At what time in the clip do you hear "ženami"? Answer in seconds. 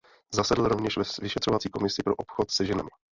2.65-2.89